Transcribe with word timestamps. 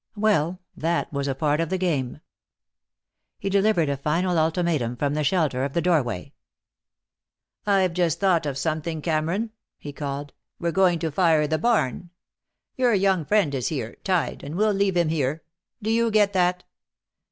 Well, 0.15 0.59
that 0.75 1.13
was 1.13 1.27
a 1.27 1.35
part 1.35 1.59
of 1.59 1.69
the 1.69 1.77
game. 1.77 2.21
He 3.37 3.51
delivered 3.51 3.87
a 3.87 3.95
final 3.95 4.39
ultimatum 4.39 4.95
from 4.95 5.13
the 5.13 5.23
shelter 5.23 5.63
of 5.63 5.73
the 5.73 5.81
doorway. 5.83 6.33
"I've 7.67 7.93
just 7.93 8.19
thought 8.19 8.47
of 8.47 8.57
something, 8.57 9.03
Cameron," 9.03 9.51
he 9.77 9.93
called. 9.93 10.33
"We're 10.57 10.71
going 10.71 10.97
to 10.97 11.11
fire 11.11 11.45
the 11.45 11.59
barn. 11.59 12.09
Your 12.75 12.95
young 12.95 13.25
friend 13.25 13.53
is 13.53 13.67
here, 13.67 13.95
tied, 14.03 14.41
and 14.43 14.55
we'll 14.55 14.73
leave 14.73 14.97
him 14.97 15.09
here. 15.09 15.43
Do 15.83 15.91
you 15.91 16.09
get 16.09 16.33
that? 16.33 16.63